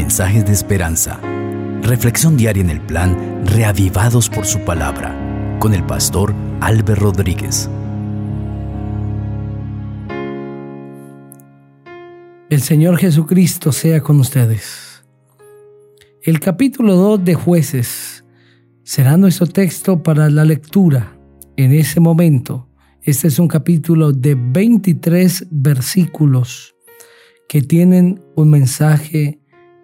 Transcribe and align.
mensajes 0.00 0.46
de 0.46 0.52
esperanza. 0.52 1.20
Reflexión 1.82 2.34
diaria 2.34 2.62
en 2.62 2.70
el 2.70 2.80
plan 2.80 3.44
Reavivados 3.44 4.30
por 4.30 4.46
su 4.46 4.60
palabra 4.60 5.14
con 5.60 5.74
el 5.74 5.84
pastor 5.84 6.34
Álvaro 6.62 7.12
Rodríguez. 7.12 7.68
El 12.48 12.62
Señor 12.62 12.96
Jesucristo 12.96 13.72
sea 13.72 14.00
con 14.00 14.18
ustedes. 14.20 15.04
El 16.22 16.40
capítulo 16.40 16.94
2 16.94 17.22
de 17.22 17.34
jueces 17.34 18.24
será 18.82 19.18
nuestro 19.18 19.48
texto 19.48 20.02
para 20.02 20.30
la 20.30 20.46
lectura 20.46 21.14
en 21.58 21.74
ese 21.74 22.00
momento. 22.00 22.70
Este 23.02 23.28
es 23.28 23.38
un 23.38 23.48
capítulo 23.48 24.12
de 24.12 24.34
23 24.34 25.48
versículos 25.50 26.74
que 27.50 27.60
tienen 27.60 28.22
un 28.34 28.48
mensaje 28.48 29.39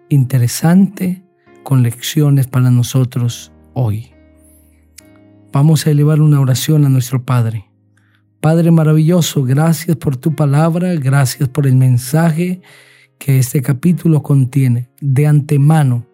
interesante 0.09 1.23
con 1.63 1.83
lecciones 1.83 2.47
para 2.47 2.71
nosotros 2.71 3.51
hoy. 3.73 4.11
Vamos 5.51 5.85
a 5.85 5.91
elevar 5.91 6.21
una 6.21 6.39
oración 6.39 6.85
a 6.85 6.89
nuestro 6.89 7.23
Padre. 7.23 7.65
Padre 8.39 8.71
maravilloso, 8.71 9.43
gracias 9.43 9.97
por 9.97 10.15
tu 10.15 10.35
palabra, 10.35 10.93
gracias 10.95 11.49
por 11.49 11.67
el 11.67 11.75
mensaje 11.75 12.61
que 13.17 13.39
este 13.39 13.61
capítulo 13.61 14.21
contiene. 14.21 14.89
De 15.01 15.27
antemano, 15.27 16.05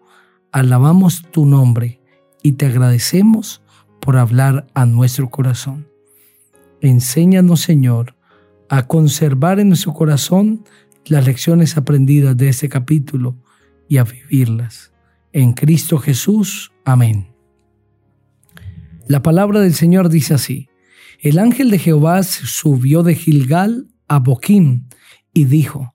alabamos 0.50 1.22
tu 1.30 1.46
nombre 1.46 2.00
y 2.42 2.52
te 2.52 2.66
agradecemos 2.66 3.62
por 4.00 4.16
hablar 4.16 4.66
a 4.74 4.86
nuestro 4.86 5.30
corazón. 5.30 5.86
Enséñanos, 6.80 7.60
Señor, 7.60 8.16
a 8.68 8.86
conservar 8.86 9.60
en 9.60 9.68
nuestro 9.68 9.92
corazón 9.92 10.64
las 11.06 11.26
lecciones 11.26 11.76
aprendidas 11.76 12.36
de 12.36 12.48
este 12.48 12.68
capítulo 12.68 13.36
y 13.94 13.98
a 13.98 14.02
vivirlas. 14.04 14.92
En 15.32 15.52
Cristo 15.52 15.98
Jesús. 15.98 16.72
Amén. 16.84 17.28
La 19.06 19.22
palabra 19.22 19.60
del 19.60 19.74
Señor 19.74 20.08
dice 20.08 20.34
así. 20.34 20.68
El 21.20 21.38
ángel 21.38 21.70
de 21.70 21.78
Jehová 21.78 22.24
subió 22.24 23.04
de 23.04 23.14
Gilgal 23.14 23.86
a 24.08 24.18
Boquim 24.18 24.88
y 25.32 25.44
dijo, 25.44 25.94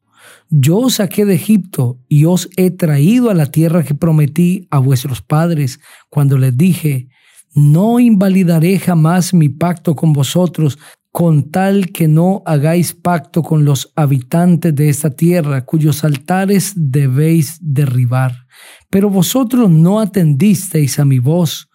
Yo 0.50 0.78
os 0.78 0.94
saqué 0.96 1.26
de 1.26 1.36
Egipto 1.36 2.00
y 2.08 2.24
os 2.24 2.50
he 2.56 2.72
traído 2.72 3.30
a 3.30 3.34
la 3.34 3.48
tierra 3.48 3.84
que 3.84 3.96
prometí 3.96 4.66
a 4.72 4.80
vuestros 4.80 5.22
padres 5.22 5.82
cuando 6.10 6.38
les 6.38 6.56
dije, 6.56 7.10
no 7.54 8.00
invalidaré 8.00 8.80
jamás 8.80 9.34
mi 9.34 9.50
pacto 9.50 9.94
con 9.96 10.14
vosotros, 10.14 10.80
con 11.20 11.52
tal 11.52 11.92
que 11.92 12.08
no 12.08 12.44
hagáis 12.46 12.94
pacto 12.94 13.44
con 13.44 13.66
los 13.66 13.92
habitantes 13.98 14.74
de 14.74 14.88
esta 14.88 15.10
tierra, 15.10 15.66
cuyos 15.66 16.06
altares 16.06 16.72
debéis 16.78 17.58
derribar. 17.60 18.48
Pero 18.90 19.10
vosotros 19.10 19.70
no 19.70 20.00
atendisteis 20.00 20.98
a 20.98 21.04
mi 21.04 21.20
voz. 21.20 21.68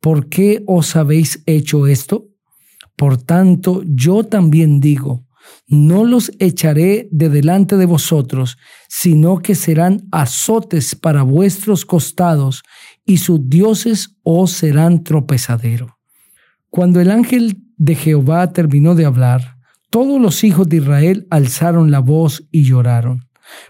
¿Por 0.00 0.28
qué 0.28 0.62
os 0.66 0.96
habéis 0.96 1.42
hecho 1.46 1.86
esto? 1.86 2.28
Por 2.94 3.16
tanto, 3.16 3.82
yo 3.86 4.24
también 4.24 4.80
digo, 4.80 5.24
no 5.66 6.04
los 6.04 6.30
echaré 6.38 7.08
de 7.10 7.30
delante 7.30 7.78
de 7.78 7.86
vosotros, 7.86 8.58
sino 8.86 9.38
que 9.38 9.54
serán 9.54 10.08
azotes 10.12 10.94
para 10.94 11.22
vuestros 11.22 11.86
costados, 11.86 12.64
y 13.06 13.16
sus 13.16 13.48
dioses 13.48 14.18
os 14.24 14.50
serán 14.50 15.04
tropezadero. 15.04 15.96
Cuando 16.68 17.00
el 17.00 17.10
ángel 17.10 17.56
de 17.80 17.94
Jehová 17.94 18.52
terminó 18.52 18.94
de 18.94 19.06
hablar, 19.06 19.56
todos 19.88 20.20
los 20.20 20.44
hijos 20.44 20.68
de 20.68 20.76
Israel 20.76 21.26
alzaron 21.30 21.90
la 21.90 22.00
voz 22.00 22.46
y 22.52 22.64
lloraron. 22.64 23.26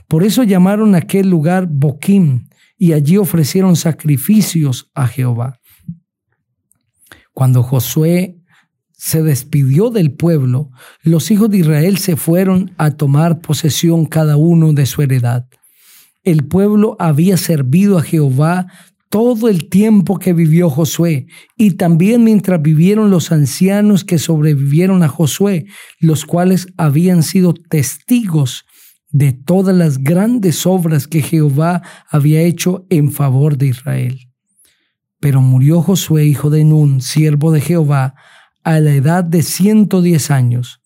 Por 0.08 0.24
eso 0.24 0.42
llamaron 0.42 0.96
aquel 0.96 1.30
lugar 1.30 1.68
Boquim, 1.70 2.48
y 2.76 2.92
allí 2.92 3.18
ofrecieron 3.18 3.76
sacrificios 3.76 4.90
a 4.94 5.06
Jehová. 5.06 5.60
Cuando 7.32 7.62
Josué 7.62 8.36
se 8.90 9.22
despidió 9.22 9.90
del 9.90 10.12
pueblo, 10.12 10.70
los 11.02 11.30
hijos 11.30 11.48
de 11.48 11.58
Israel 11.58 11.98
se 11.98 12.16
fueron 12.16 12.72
a 12.78 12.90
tomar 12.90 13.40
posesión 13.40 14.06
cada 14.06 14.36
uno 14.36 14.72
de 14.72 14.86
su 14.86 15.02
heredad. 15.02 15.46
El 16.24 16.44
pueblo 16.48 16.96
había 16.98 17.36
servido 17.36 17.96
a 17.96 18.02
Jehová 18.02 18.66
todo 19.10 19.48
el 19.48 19.68
tiempo 19.68 20.18
que 20.18 20.32
vivió 20.32 20.70
Josué 20.70 21.26
y 21.56 21.72
también 21.72 22.22
mientras 22.22 22.62
vivieron 22.62 23.10
los 23.10 23.32
ancianos 23.32 24.04
que 24.04 24.18
sobrevivieron 24.18 25.02
a 25.02 25.08
Josué, 25.08 25.66
los 25.98 26.24
cuales 26.24 26.68
habían 26.76 27.24
sido 27.24 27.52
testigos 27.52 28.64
de 29.10 29.32
todas 29.32 29.76
las 29.76 29.98
grandes 29.98 30.64
obras 30.64 31.08
que 31.08 31.22
Jehová 31.22 31.82
había 32.08 32.42
hecho 32.42 32.86
en 32.88 33.10
favor 33.10 33.58
de 33.58 33.66
Israel. 33.66 34.20
Pero 35.18 35.40
murió 35.40 35.82
Josué, 35.82 36.24
hijo 36.26 36.48
de 36.48 36.64
Nun, 36.64 37.02
siervo 37.02 37.50
de 37.50 37.60
Jehová, 37.60 38.14
a 38.62 38.78
la 38.78 38.94
edad 38.94 39.24
de 39.24 39.42
ciento 39.42 40.02
diez 40.02 40.30
años. 40.30 40.80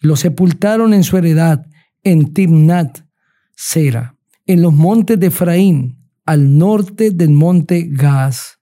Lo 0.00 0.14
sepultaron 0.14 0.94
en 0.94 1.02
su 1.02 1.16
heredad 1.16 1.66
en 2.04 2.32
Timnat, 2.32 3.00
Sera, 3.56 4.16
en 4.46 4.62
los 4.62 4.72
montes 4.72 5.18
de 5.18 5.26
Efraín, 5.26 6.03
al 6.26 6.58
norte 6.58 7.10
del 7.10 7.30
monte 7.30 7.88
Gaz. 7.90 8.58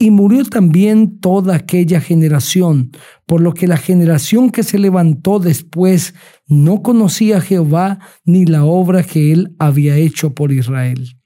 Y 0.00 0.12
murió 0.12 0.44
también 0.44 1.18
toda 1.18 1.56
aquella 1.56 2.00
generación, 2.00 2.92
por 3.26 3.40
lo 3.40 3.52
que 3.52 3.66
la 3.66 3.76
generación 3.76 4.50
que 4.50 4.62
se 4.62 4.78
levantó 4.78 5.40
después 5.40 6.14
no 6.46 6.82
conocía 6.82 7.38
a 7.38 7.40
Jehová 7.40 7.98
ni 8.24 8.46
la 8.46 8.64
obra 8.64 9.02
que 9.02 9.32
él 9.32 9.56
había 9.58 9.96
hecho 9.96 10.34
por 10.34 10.52
Israel. 10.52 11.16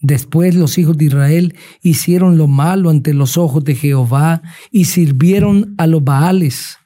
Después 0.00 0.54
los 0.54 0.78
hijos 0.78 0.96
de 0.96 1.04
Israel 1.04 1.54
hicieron 1.82 2.38
lo 2.38 2.46
malo 2.46 2.88
ante 2.88 3.12
los 3.12 3.36
ojos 3.36 3.62
de 3.62 3.74
Jehová 3.74 4.42
y 4.70 4.86
sirvieron 4.86 5.74
a 5.76 5.86
los 5.86 6.02
Baales 6.02 6.78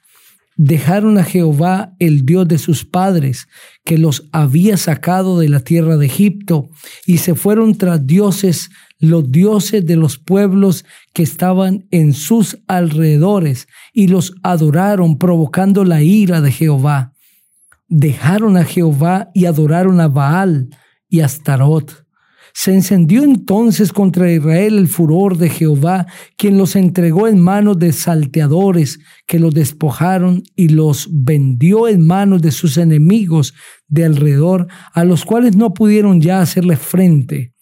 dejaron 0.57 1.19
a 1.19 1.23
Jehová, 1.23 1.93
el 1.99 2.25
Dios 2.25 2.47
de 2.47 2.57
sus 2.57 2.83
padres, 2.83 3.47
que 3.87 3.97
los 3.97 4.27
había 4.33 4.75
sacado 4.75 5.39
de 5.39 5.47
la 5.47 5.61
tierra 5.61 5.95
de 5.95 6.07
Egipto, 6.07 6.69
y 7.05 7.19
se 7.19 7.35
fueron 7.35 7.77
tras 7.77 8.05
dioses, 8.05 8.69
los 8.99 9.31
dioses 9.31 9.85
de 9.85 9.95
los 9.95 10.17
pueblos 10.17 10.83
que 11.13 11.23
estaban 11.23 11.87
en 11.91 12.11
sus 12.11 12.57
alrededores, 12.67 13.69
y 13.93 14.09
los 14.09 14.35
adoraron, 14.43 15.17
provocando 15.17 15.85
la 15.85 16.01
ira 16.01 16.41
de 16.41 16.51
Jehová. 16.51 17.13
Dejaron 17.87 18.57
a 18.57 18.65
Jehová 18.65 19.29
y 19.33 19.45
adoraron 19.45 20.01
a 20.01 20.09
Baal 20.09 20.67
y 21.07 21.21
a 21.21 21.25
Astarot 21.27 22.06
se 22.59 22.73
encendió 22.73 23.23
entonces 23.23 23.93
contra 23.93 24.31
Israel 24.31 24.79
el 24.79 24.87
furor 24.87 25.37
de 25.37 25.47
Jehová, 25.47 26.07
quien 26.37 26.57
los 26.57 26.75
entregó 26.75 27.27
en 27.27 27.39
manos 27.39 27.77
de 27.77 27.93
salteadores, 27.93 28.97
que 29.27 29.37
los 29.37 29.53
despojaron 29.53 30.41
y 30.55 30.69
los 30.69 31.07
vendió 31.11 31.87
en 31.87 32.03
manos 32.03 32.41
de 32.41 32.49
sus 32.49 32.77
enemigos 32.77 33.53
de 33.87 34.05
alrededor, 34.05 34.65
a 34.91 35.03
los 35.03 35.23
cuales 35.23 35.55
no 35.55 35.75
pudieron 35.75 36.19
ya 36.19 36.41
hacerle 36.41 36.77
frente. 36.77 37.53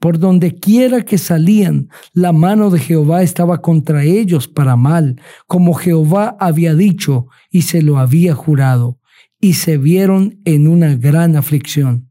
Por 0.00 0.18
donde 0.18 0.56
quiera 0.56 1.02
que 1.06 1.16
salían, 1.16 1.88
la 2.12 2.32
mano 2.32 2.68
de 2.68 2.78
Jehová 2.78 3.22
estaba 3.22 3.62
contra 3.62 4.04
ellos 4.04 4.48
para 4.48 4.76
mal, 4.76 5.18
como 5.46 5.72
Jehová 5.72 6.36
había 6.38 6.74
dicho 6.74 7.28
y 7.50 7.62
se 7.62 7.80
lo 7.80 7.96
había 7.96 8.34
jurado, 8.34 9.00
y 9.40 9.54
se 9.54 9.78
vieron 9.78 10.42
en 10.44 10.68
una 10.68 10.94
gran 10.94 11.36
aflicción. 11.36 12.05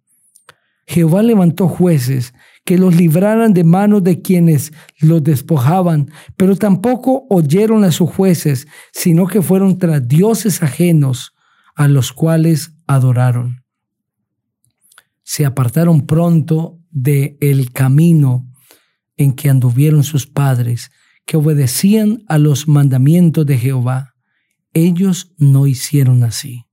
Jehová 0.87 1.23
levantó 1.23 1.67
jueces 1.67 2.33
que 2.63 2.77
los 2.77 2.95
libraran 2.95 3.53
de 3.53 3.63
manos 3.63 4.03
de 4.03 4.21
quienes 4.21 4.71
los 4.99 5.23
despojaban, 5.23 6.11
pero 6.35 6.55
tampoco 6.55 7.25
oyeron 7.29 7.83
a 7.83 7.91
sus 7.91 8.09
jueces, 8.09 8.67
sino 8.91 9.27
que 9.27 9.41
fueron 9.41 9.77
tras 9.77 10.07
dioses 10.07 10.61
ajenos 10.63 11.33
a 11.75 11.87
los 11.87 12.11
cuales 12.13 12.73
adoraron. 12.87 13.63
Se 15.23 15.45
apartaron 15.45 16.05
pronto 16.05 16.79
de 16.91 17.37
el 17.41 17.71
camino 17.71 18.47
en 19.17 19.33
que 19.33 19.49
anduvieron 19.49 20.03
sus 20.03 20.27
padres, 20.27 20.91
que 21.25 21.37
obedecían 21.37 22.23
a 22.27 22.37
los 22.37 22.67
mandamientos 22.67 23.45
de 23.45 23.57
Jehová. 23.57 24.13
Ellos 24.73 25.33
no 25.37 25.67
hicieron 25.67 26.23
así. 26.23 26.65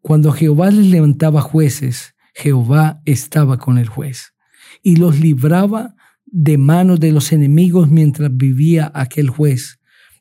Cuando 0.00 0.32
Jehová 0.32 0.70
les 0.70 0.86
levantaba 0.86 1.40
jueces, 1.40 2.11
Jehová 2.34 3.00
estaba 3.04 3.58
con 3.58 3.78
el 3.78 3.88
juez 3.88 4.34
y 4.82 4.96
los 4.96 5.20
libraba 5.20 5.94
de 6.26 6.58
manos 6.58 6.98
de 7.00 7.12
los 7.12 7.32
enemigos 7.32 7.90
mientras 7.90 8.34
vivía 8.34 8.90
aquel 8.94 9.28
juez, 9.28 9.80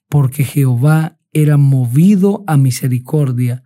porque 0.09 0.43
Jehová 0.43 1.17
era 1.33 1.57
movido 1.57 2.43
a 2.47 2.57
misericordia 2.57 3.63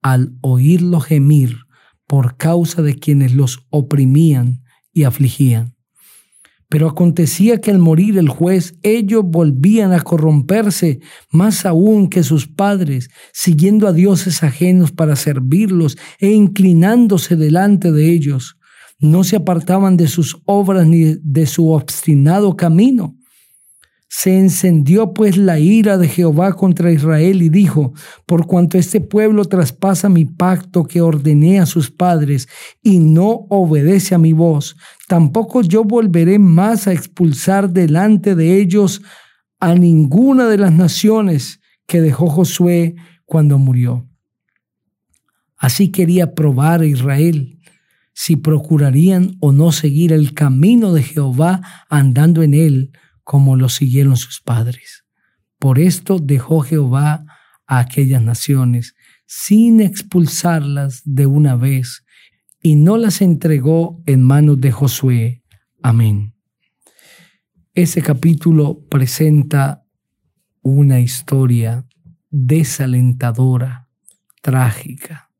al 0.00 0.34
oírlo 0.40 1.00
gemir 1.00 1.66
por 2.06 2.36
causa 2.36 2.82
de 2.82 2.98
quienes 2.98 3.34
los 3.34 3.66
oprimían 3.70 4.64
y 4.92 5.04
afligían. 5.04 5.76
Pero 6.72 6.88
acontecía 6.88 7.60
que 7.60 7.70
al 7.70 7.78
morir 7.78 8.16
el 8.16 8.30
juez, 8.30 8.78
ellos 8.82 9.24
volvían 9.26 9.92
a 9.92 10.00
corromperse 10.00 11.00
más 11.30 11.66
aún 11.66 12.08
que 12.08 12.22
sus 12.22 12.48
padres, 12.48 13.10
siguiendo 13.30 13.86
a 13.86 13.92
dioses 13.92 14.42
ajenos 14.42 14.90
para 14.90 15.14
servirlos 15.14 15.98
e 16.18 16.30
inclinándose 16.30 17.36
delante 17.36 17.92
de 17.92 18.10
ellos. 18.10 18.56
no 19.00 19.24
se 19.24 19.36
apartaban 19.36 19.96
de 19.96 20.06
sus 20.06 20.40
obras 20.46 20.86
ni 20.86 21.16
de 21.22 21.44
su 21.46 21.70
obstinado 21.72 22.56
camino. 22.56 23.16
Se 24.14 24.38
encendió 24.38 25.14
pues 25.14 25.38
la 25.38 25.58
ira 25.58 25.96
de 25.96 26.06
Jehová 26.06 26.52
contra 26.52 26.92
Israel 26.92 27.40
y 27.40 27.48
dijo, 27.48 27.94
por 28.26 28.46
cuanto 28.46 28.76
este 28.76 29.00
pueblo 29.00 29.46
traspasa 29.46 30.10
mi 30.10 30.26
pacto 30.26 30.84
que 30.84 31.00
ordené 31.00 31.60
a 31.60 31.64
sus 31.64 31.90
padres 31.90 32.46
y 32.82 32.98
no 32.98 33.46
obedece 33.48 34.14
a 34.14 34.18
mi 34.18 34.34
voz, 34.34 34.76
tampoco 35.08 35.62
yo 35.62 35.82
volveré 35.82 36.38
más 36.38 36.86
a 36.86 36.92
expulsar 36.92 37.70
delante 37.70 38.34
de 38.34 38.60
ellos 38.60 39.00
a 39.58 39.74
ninguna 39.74 40.46
de 40.46 40.58
las 40.58 40.72
naciones 40.72 41.60
que 41.86 42.02
dejó 42.02 42.28
Josué 42.28 42.94
cuando 43.24 43.56
murió. 43.56 44.06
Así 45.56 45.88
quería 45.88 46.34
probar 46.34 46.82
a 46.82 46.86
Israel 46.86 47.58
si 48.12 48.36
procurarían 48.36 49.38
o 49.40 49.52
no 49.52 49.72
seguir 49.72 50.12
el 50.12 50.34
camino 50.34 50.92
de 50.92 51.02
Jehová 51.02 51.62
andando 51.88 52.42
en 52.42 52.52
él 52.52 52.92
como 53.32 53.56
lo 53.56 53.70
siguieron 53.70 54.18
sus 54.18 54.42
padres. 54.42 55.06
Por 55.58 55.78
esto 55.78 56.18
dejó 56.18 56.60
Jehová 56.60 57.24
a 57.66 57.78
aquellas 57.78 58.20
naciones 58.20 58.94
sin 59.24 59.80
expulsarlas 59.80 61.00
de 61.06 61.24
una 61.24 61.56
vez 61.56 62.04
y 62.60 62.74
no 62.74 62.98
las 62.98 63.22
entregó 63.22 64.02
en 64.04 64.22
manos 64.22 64.60
de 64.60 64.70
Josué. 64.70 65.42
Amén. 65.82 66.34
Ese 67.72 68.02
capítulo 68.02 68.84
presenta 68.90 69.82
una 70.60 71.00
historia 71.00 71.86
desalentadora, 72.28 73.88
trágica. 74.42 75.30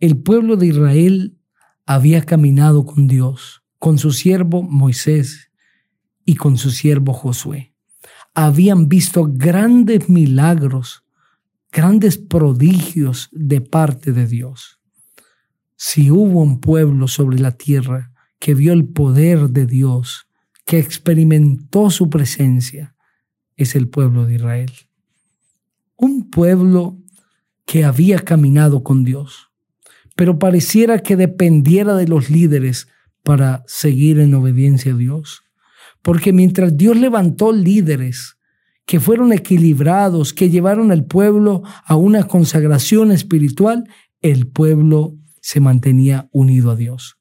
El 0.00 0.16
pueblo 0.16 0.56
de 0.56 0.68
Israel 0.68 1.38
había 1.84 2.22
caminado 2.22 2.86
con 2.86 3.08
Dios, 3.08 3.62
con 3.78 3.98
su 3.98 4.10
siervo 4.10 4.62
Moisés 4.62 5.50
y 6.24 6.36
con 6.36 6.56
su 6.56 6.70
siervo 6.70 7.12
Josué. 7.12 7.74
Habían 8.34 8.88
visto 8.88 9.28
grandes 9.30 10.08
milagros, 10.08 11.04
grandes 11.70 12.18
prodigios 12.18 13.28
de 13.32 13.60
parte 13.60 14.12
de 14.12 14.26
Dios. 14.26 14.80
Si 15.76 16.10
hubo 16.10 16.42
un 16.42 16.60
pueblo 16.60 17.08
sobre 17.08 17.38
la 17.38 17.52
tierra 17.52 18.12
que 18.38 18.54
vio 18.54 18.72
el 18.72 18.86
poder 18.86 19.50
de 19.50 19.66
Dios, 19.66 20.26
que 20.64 20.78
experimentó 20.78 21.90
su 21.90 22.10
presencia, 22.10 22.94
es 23.56 23.74
el 23.74 23.88
pueblo 23.88 24.26
de 24.26 24.34
Israel. 24.34 24.72
Un 25.96 26.30
pueblo 26.30 26.98
que 27.66 27.84
había 27.84 28.18
caminado 28.18 28.82
con 28.82 29.04
Dios, 29.04 29.50
pero 30.16 30.38
pareciera 30.38 30.98
que 30.98 31.16
dependiera 31.16 31.94
de 31.94 32.08
los 32.08 32.30
líderes 32.30 32.88
para 33.22 33.64
seguir 33.66 34.18
en 34.18 34.34
obediencia 34.34 34.92
a 34.92 34.96
Dios. 34.96 35.43
Porque 36.04 36.34
mientras 36.34 36.76
Dios 36.76 36.98
levantó 36.98 37.50
líderes 37.50 38.36
que 38.84 39.00
fueron 39.00 39.32
equilibrados, 39.32 40.34
que 40.34 40.50
llevaron 40.50 40.92
al 40.92 41.06
pueblo 41.06 41.62
a 41.86 41.96
una 41.96 42.24
consagración 42.24 43.10
espiritual, 43.10 43.88
el 44.20 44.46
pueblo 44.46 45.16
se 45.40 45.60
mantenía 45.60 46.28
unido 46.30 46.72
a 46.72 46.76
Dios. 46.76 47.16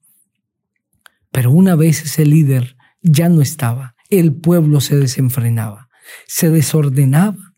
Pero 1.32 1.52
una 1.52 1.76
vez 1.76 2.04
ese 2.04 2.26
líder 2.26 2.76
ya 3.02 3.30
no 3.30 3.42
estaba, 3.42 3.96
el 4.10 4.34
pueblo 4.34 4.82
se 4.82 4.98
desenfrenaba, 4.98 5.88
se 6.28 6.50
desordenaba, 6.50 7.54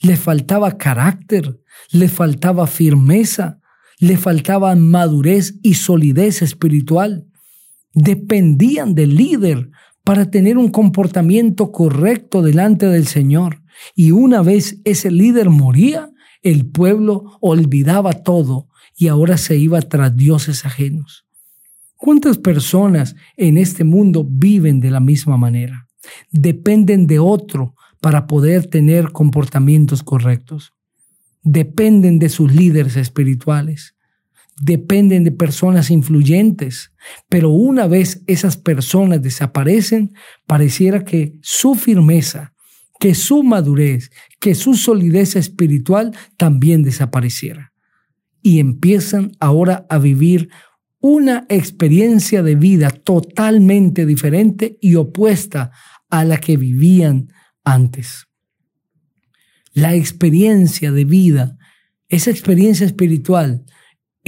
le 0.00 0.16
faltaba 0.16 0.78
carácter, 0.78 1.60
le 1.92 2.08
faltaba 2.08 2.66
firmeza, 2.66 3.60
le 3.98 4.16
faltaba 4.16 4.74
madurez 4.76 5.56
y 5.62 5.74
solidez 5.74 6.40
espiritual. 6.40 7.26
Dependían 7.92 8.94
del 8.94 9.14
líder 9.14 9.68
para 10.04 10.30
tener 10.30 10.58
un 10.58 10.70
comportamiento 10.70 11.72
correcto 11.72 12.42
delante 12.42 12.86
del 12.86 13.06
Señor. 13.06 13.62
Y 13.94 14.12
una 14.12 14.42
vez 14.42 14.80
ese 14.84 15.10
líder 15.10 15.50
moría, 15.50 16.10
el 16.42 16.66
pueblo 16.66 17.38
olvidaba 17.40 18.12
todo 18.12 18.68
y 18.96 19.08
ahora 19.08 19.36
se 19.36 19.56
iba 19.56 19.80
tras 19.82 20.16
dioses 20.16 20.64
ajenos. 20.64 21.26
¿Cuántas 21.96 22.38
personas 22.38 23.14
en 23.36 23.58
este 23.58 23.84
mundo 23.84 24.26
viven 24.28 24.80
de 24.80 24.90
la 24.90 25.00
misma 25.00 25.36
manera? 25.36 25.86
Dependen 26.30 27.06
de 27.06 27.18
otro 27.18 27.74
para 28.00 28.26
poder 28.26 28.66
tener 28.66 29.12
comportamientos 29.12 30.02
correctos. 30.02 30.72
Dependen 31.42 32.18
de 32.18 32.30
sus 32.30 32.54
líderes 32.54 32.96
espirituales 32.96 33.94
dependen 34.60 35.24
de 35.24 35.32
personas 35.32 35.90
influyentes, 35.90 36.92
pero 37.30 37.48
una 37.48 37.86
vez 37.86 38.22
esas 38.26 38.58
personas 38.58 39.22
desaparecen, 39.22 40.12
pareciera 40.46 41.02
que 41.02 41.34
su 41.40 41.74
firmeza, 41.74 42.52
que 43.00 43.14
su 43.14 43.42
madurez, 43.42 44.10
que 44.38 44.54
su 44.54 44.74
solidez 44.74 45.34
espiritual 45.34 46.14
también 46.36 46.82
desapareciera. 46.82 47.72
Y 48.42 48.60
empiezan 48.60 49.32
ahora 49.40 49.86
a 49.88 49.98
vivir 49.98 50.50
una 51.00 51.46
experiencia 51.48 52.42
de 52.42 52.54
vida 52.54 52.90
totalmente 52.90 54.04
diferente 54.04 54.76
y 54.82 54.96
opuesta 54.96 55.70
a 56.10 56.22
la 56.24 56.36
que 56.36 56.58
vivían 56.58 57.28
antes. 57.64 58.26
La 59.72 59.94
experiencia 59.94 60.92
de 60.92 61.06
vida, 61.06 61.56
esa 62.08 62.30
experiencia 62.30 62.84
espiritual, 62.84 63.64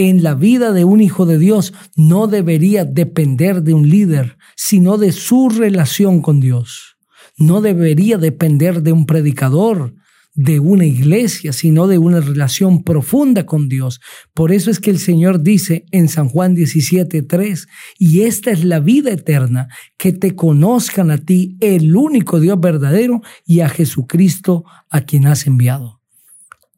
en 0.08 0.22
la 0.22 0.34
vida 0.34 0.72
de 0.72 0.84
un 0.84 1.00
hijo 1.00 1.26
de 1.26 1.38
Dios 1.38 1.72
no 1.96 2.26
debería 2.26 2.84
depender 2.84 3.62
de 3.62 3.74
un 3.74 3.88
líder, 3.88 4.36
sino 4.56 4.98
de 4.98 5.12
su 5.12 5.48
relación 5.48 6.22
con 6.22 6.40
Dios. 6.40 6.96
No 7.36 7.60
debería 7.60 8.18
depender 8.18 8.82
de 8.82 8.92
un 8.92 9.06
predicador, 9.06 9.94
de 10.34 10.60
una 10.60 10.86
iglesia, 10.86 11.52
sino 11.52 11.86
de 11.86 11.98
una 11.98 12.20
relación 12.20 12.84
profunda 12.84 13.44
con 13.44 13.68
Dios. 13.68 14.00
Por 14.32 14.52
eso 14.52 14.70
es 14.70 14.80
que 14.80 14.90
el 14.90 14.98
Señor 14.98 15.42
dice 15.42 15.84
en 15.90 16.08
San 16.08 16.28
Juan 16.28 16.54
17:3, 16.54 17.68
y 17.98 18.22
esta 18.22 18.50
es 18.50 18.64
la 18.64 18.80
vida 18.80 19.10
eterna, 19.10 19.68
que 19.98 20.12
te 20.12 20.34
conozcan 20.34 21.10
a 21.10 21.18
ti, 21.18 21.56
el 21.60 21.94
único 21.96 22.40
Dios 22.40 22.58
verdadero, 22.60 23.20
y 23.46 23.60
a 23.60 23.68
Jesucristo 23.68 24.64
a 24.90 25.02
quien 25.02 25.26
has 25.26 25.46
enviado. 25.46 26.01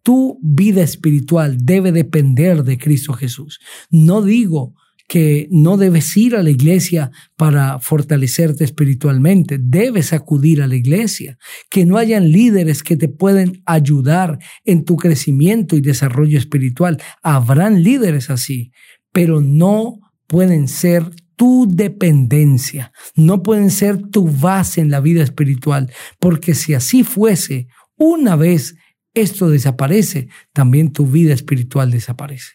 Tu 0.05 0.39
vida 0.43 0.83
espiritual 0.83 1.57
debe 1.65 1.91
depender 1.91 2.63
de 2.63 2.79
Cristo 2.79 3.15
Jesús. 3.15 3.59
No 3.91 4.23
digo 4.23 4.75
que 5.09 5.49
no 5.51 5.77
debes 5.77 6.17
ir 6.17 6.37
a 6.37 6.43
la 6.43 6.51
iglesia 6.51 7.11
para 7.37 7.79
fortalecerte 7.79 8.65
espiritualmente, 8.65 9.59
debes 9.59 10.13
acudir 10.13 10.63
a 10.63 10.67
la 10.67 10.77
iglesia, 10.77 11.39
que 11.71 11.85
no 11.85 11.99
hayan 11.99 12.31
líderes 12.31 12.83
que 12.83 12.97
te 12.97 13.09
pueden 13.09 13.63
ayudar 13.67 14.39
en 14.65 14.85
tu 14.85 14.97
crecimiento 14.97 15.77
y 15.77 15.81
desarrollo 15.81 16.39
espiritual. 16.39 17.03
Habrán 17.23 17.83
líderes 17.83 18.31
así, 18.31 18.73
pero 19.13 19.41
no 19.41 20.01
pueden 20.27 20.69
ser 20.69 21.11
tu 21.37 21.67
dependencia, 21.69 22.93
no 23.17 23.43
pueden 23.43 23.71
ser 23.71 23.99
tu 24.11 24.29
base 24.29 24.81
en 24.81 24.91
la 24.91 25.01
vida 25.01 25.23
espiritual, 25.23 25.91
porque 26.19 26.55
si 26.55 26.75
así 26.75 27.05
fuese, 27.05 27.69
una 27.97 28.37
vez 28.37 28.77
esto 29.15 29.49
desaparece, 29.49 30.29
también 30.53 30.93
tu 30.93 31.07
vida 31.07 31.33
espiritual 31.33 31.91
desaparece. 31.91 32.53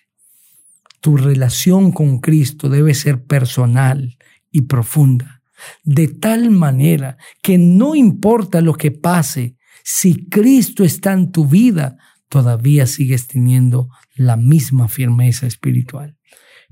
Tu 1.01 1.16
relación 1.16 1.92
con 1.92 2.20
Cristo 2.20 2.70
debe 2.70 2.94
ser 2.94 3.24
personal 3.24 4.18
y 4.51 4.62
profunda, 4.62 5.42
de 5.84 6.08
tal 6.08 6.51
manera 6.51 7.18
que 7.42 7.58
no 7.58 7.96
importa 7.96 8.62
lo 8.62 8.74
que 8.74 8.92
pase, 8.92 9.56
si 9.84 10.28
Cristo 10.28 10.84
está 10.84 11.13
en 11.13 11.32
tu 11.32 11.48
vida, 11.48 11.98
todavía 12.28 12.86
sigues 12.86 13.28
teniendo 13.28 13.89
la 14.16 14.36
misma 14.36 14.88
firmeza 14.88 15.48
espiritual. 15.48 16.18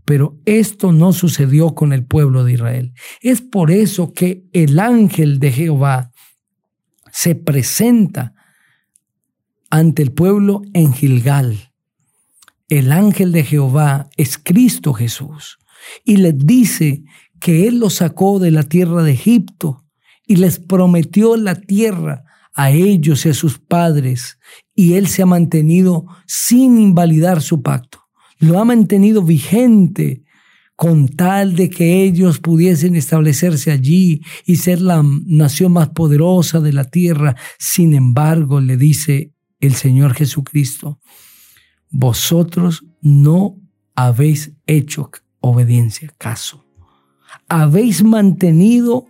Pero 0.06 0.40
esto 0.46 0.92
no 0.92 1.12
sucedió 1.14 1.76
con 1.76 1.92
el 1.94 2.06
pueblo 2.06 2.44
de 2.44 2.54
Israel. 2.54 2.94
Es 3.22 3.42
por 3.42 3.72
eso 3.72 4.14
que 4.14 4.44
el 4.54 4.80
ángel 4.80 5.40
de 5.40 5.52
Jehová 5.52 6.12
se 7.12 7.36
presenta 7.36 8.37
ante 9.70 10.02
el 10.02 10.12
pueblo 10.12 10.62
en 10.74 10.94
Gilgal. 10.94 11.72
El 12.70 12.92
ángel 12.92 13.32
de 13.32 13.44
Jehová 13.44 14.10
es 14.18 14.38
Cristo 14.38 14.94
Jesús 14.94 15.58
y 16.04 16.18
les 16.18 16.38
dice 16.38 17.04
que 17.40 17.68
Él 17.68 17.80
los 17.80 17.96
sacó 17.96 18.40
de 18.40 18.52
la 18.52 18.64
tierra 18.64 19.04
de 19.04 19.12
Egipto 19.12 19.86
y 20.26 20.36
les 20.38 20.60
prometió 20.60 21.38
la 21.38 21.56
tierra 21.56 22.26
a 22.54 22.72
ellos 22.72 23.26
y 23.26 23.30
a 23.30 23.34
sus 23.34 23.60
padres 23.60 24.40
y 24.76 24.94
Él 24.94 25.08
se 25.08 25.22
ha 25.22 25.26
mantenido 25.26 26.06
sin 26.26 26.80
invalidar 26.80 27.42
su 27.42 27.62
pacto. 27.62 28.00
Lo 28.40 28.60
ha 28.60 28.66
mantenido 28.66 29.22
vigente 29.24 30.24
con 30.76 31.08
tal 31.08 31.56
de 31.56 31.70
que 31.70 32.04
ellos 32.04 32.40
pudiesen 32.40 32.96
establecerse 32.96 33.72
allí 33.72 34.22
y 34.46 34.58
ser 34.58 34.80
la 34.80 35.04
nación 35.26 35.74
más 35.74 35.90
poderosa 35.90 36.60
de 36.60 36.72
la 36.72 36.84
tierra. 36.86 37.36
Sin 37.58 37.96
embargo, 37.96 38.62
le 38.62 38.78
dice 38.78 39.34
el 39.60 39.76
Señor 39.76 40.14
Jesucristo, 40.14 41.00
vosotros 41.90 42.86
no 43.02 43.58
habéis 43.96 44.52
hecho 44.66 45.10
obediencia, 45.40 46.14
caso. 46.18 46.66
habéis 47.50 48.04
mantenido 48.04 49.06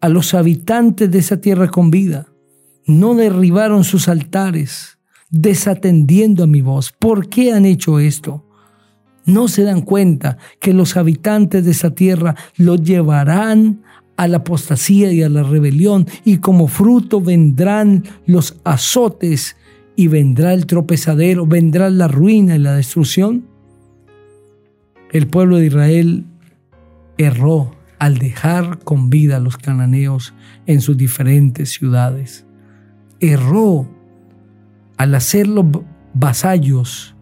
a 0.00 0.08
los 0.08 0.34
habitantes 0.34 1.10
de 1.10 1.18
esa 1.18 1.40
tierra 1.40 1.68
con 1.68 1.90
vida. 1.90 2.28
No 2.86 3.14
derribaron 3.14 3.84
sus 3.84 4.08
altares, 4.08 4.98
desatendiendo 5.30 6.44
a 6.44 6.46
mi 6.46 6.60
voz. 6.60 6.92
¿Por 6.92 7.28
qué 7.28 7.52
han 7.52 7.66
hecho 7.66 7.98
esto? 7.98 8.46
No 9.24 9.48
se 9.48 9.62
dan 9.62 9.82
cuenta 9.82 10.38
que 10.60 10.72
los 10.72 10.96
habitantes 10.96 11.64
de 11.64 11.72
esa 11.72 11.90
tierra 11.90 12.36
los 12.56 12.82
llevarán 12.82 13.82
a 14.16 14.28
la 14.28 14.38
apostasía 14.38 15.12
y 15.12 15.22
a 15.22 15.28
la 15.28 15.42
rebelión, 15.42 16.06
y 16.24 16.38
como 16.38 16.68
fruto 16.68 17.20
vendrán 17.20 18.04
los 18.24 18.56
azotes 18.64 19.56
y 19.96 20.08
vendrá 20.08 20.52
el 20.52 20.66
tropezadero, 20.66 21.46
vendrá 21.46 21.88
la 21.88 22.06
ruina 22.06 22.54
y 22.54 22.58
la 22.58 22.74
destrucción. 22.74 23.46
El 25.10 25.26
pueblo 25.26 25.56
de 25.56 25.66
Israel 25.66 26.26
erró 27.16 27.74
al 27.98 28.18
dejar 28.18 28.78
con 28.80 29.08
vida 29.08 29.38
a 29.38 29.40
los 29.40 29.56
cananeos 29.56 30.34
en 30.66 30.82
sus 30.82 30.98
diferentes 30.98 31.70
ciudades. 31.70 32.44
Erró 33.20 33.88
al 34.98 35.14
hacerlos 35.14 35.64
vasallos, 36.12 37.16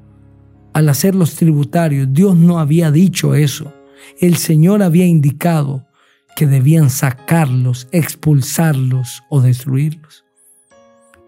al 0.73 0.89
hacerlos 0.89 1.37
tributarios. 1.37 2.09
Dios 2.11 2.37
no 2.37 2.59
había 2.59 2.91
dicho 2.91 3.37
eso. 3.37 3.73
El 4.21 4.37
Señor 4.37 4.83
había 4.83 5.07
indicado 5.07 5.87
que 6.35 6.49
debían 6.49 6.91
sacarlos, 6.91 7.87
expulsarlos 7.93 9.23
o 9.31 9.41
destruirlos. 9.41 10.24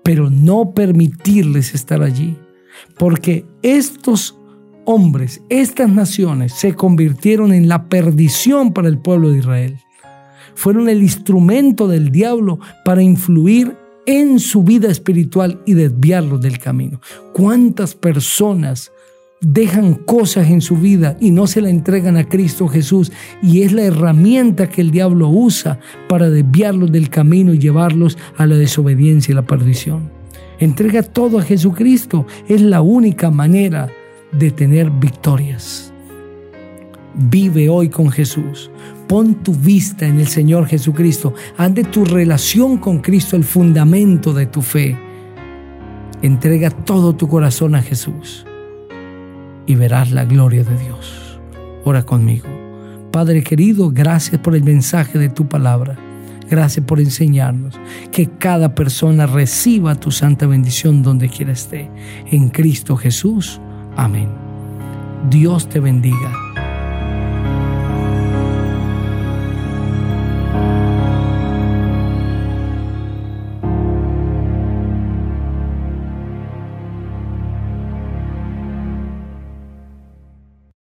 Pero 0.06 0.30
no 0.30 0.72
permitirles 0.72 1.74
estar 1.74 2.02
allí, 2.02 2.36
porque 2.96 3.44
estos 3.62 4.38
hombres, 4.84 5.42
estas 5.48 5.90
naciones 5.90 6.52
se 6.52 6.74
convirtieron 6.74 7.52
en 7.52 7.68
la 7.68 7.88
perdición 7.88 8.72
para 8.72 8.86
el 8.86 8.98
pueblo 8.98 9.30
de 9.30 9.38
Israel. 9.38 9.78
Fueron 10.54 10.88
el 10.88 11.02
instrumento 11.02 11.88
del 11.88 12.12
diablo 12.12 12.60
para 12.84 13.02
influir 13.02 13.76
en 14.06 14.38
su 14.38 14.62
vida 14.62 14.88
espiritual 14.88 15.60
y 15.66 15.74
desviarlos 15.74 16.40
del 16.40 16.58
camino. 16.58 17.00
¿Cuántas 17.34 17.96
personas 17.96 18.92
dejan 19.40 19.94
cosas 19.94 20.48
en 20.48 20.60
su 20.60 20.76
vida 20.76 21.16
y 21.20 21.30
no 21.30 21.46
se 21.46 21.60
la 21.60 21.68
entregan 21.68 22.16
a 22.16 22.28
Cristo 22.28 22.68
Jesús 22.68 23.12
y 23.42 23.62
es 23.62 23.72
la 23.72 23.82
herramienta 23.82 24.68
que 24.68 24.80
el 24.80 24.90
diablo 24.90 25.28
usa 25.28 25.78
para 26.08 26.30
desviarlos 26.30 26.90
del 26.90 27.10
camino 27.10 27.52
y 27.52 27.58
llevarlos 27.58 28.16
a 28.36 28.46
la 28.46 28.56
desobediencia 28.56 29.32
y 29.32 29.34
la 29.34 29.46
perdición. 29.46 30.10
Entrega 30.58 31.02
todo 31.02 31.38
a 31.38 31.42
Jesucristo, 31.42 32.26
es 32.48 32.62
la 32.62 32.80
única 32.80 33.30
manera 33.30 33.88
de 34.32 34.50
tener 34.50 34.90
victorias. 34.90 35.92
Vive 37.14 37.68
hoy 37.68 37.88
con 37.88 38.10
Jesús. 38.10 38.70
Pon 39.06 39.34
tu 39.36 39.54
vista 39.54 40.06
en 40.06 40.18
el 40.18 40.26
Señor 40.26 40.66
Jesucristo. 40.66 41.34
Haz 41.56 41.74
de 41.74 41.84
tu 41.84 42.04
relación 42.04 42.78
con 42.78 42.98
Cristo 42.98 43.36
el 43.36 43.44
fundamento 43.44 44.32
de 44.32 44.46
tu 44.46 44.62
fe. 44.62 44.98
Entrega 46.22 46.70
todo 46.70 47.14
tu 47.14 47.28
corazón 47.28 47.74
a 47.74 47.82
Jesús 47.82 48.46
y 49.66 49.74
verás 49.74 50.12
la 50.12 50.24
gloria 50.24 50.64
de 50.64 50.78
Dios. 50.78 51.40
Ora 51.84 52.04
conmigo. 52.04 52.46
Padre 53.10 53.42
querido, 53.42 53.90
gracias 53.90 54.40
por 54.40 54.54
el 54.54 54.62
mensaje 54.62 55.18
de 55.18 55.28
tu 55.28 55.48
palabra. 55.48 55.96
Gracias 56.48 56.84
por 56.84 57.00
enseñarnos 57.00 57.78
que 58.12 58.28
cada 58.28 58.74
persona 58.74 59.26
reciba 59.26 59.96
tu 59.96 60.10
santa 60.10 60.46
bendición 60.46 61.02
donde 61.02 61.28
quiera 61.28 61.52
esté. 61.52 61.90
En 62.30 62.50
Cristo 62.50 62.96
Jesús. 62.96 63.60
Amén. 63.96 64.28
Dios 65.28 65.68
te 65.68 65.80
bendiga 65.80 66.45